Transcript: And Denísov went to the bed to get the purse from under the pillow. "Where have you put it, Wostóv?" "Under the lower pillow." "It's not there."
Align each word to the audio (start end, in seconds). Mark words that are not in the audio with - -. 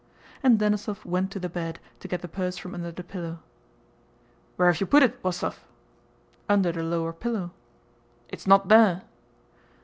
And 0.41 0.57
Denísov 0.57 1.05
went 1.05 1.29
to 1.29 1.39
the 1.39 1.47
bed 1.47 1.79
to 1.99 2.07
get 2.07 2.23
the 2.23 2.27
purse 2.27 2.57
from 2.57 2.73
under 2.73 2.91
the 2.91 3.03
pillow. 3.03 3.37
"Where 4.55 4.67
have 4.71 4.81
you 4.81 4.87
put 4.87 5.03
it, 5.03 5.21
Wostóv?" 5.21 5.57
"Under 6.49 6.71
the 6.71 6.81
lower 6.81 7.13
pillow." 7.13 7.51
"It's 8.27 8.47
not 8.47 8.67
there." 8.67 9.03